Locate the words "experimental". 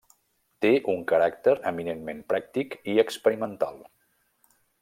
3.07-3.81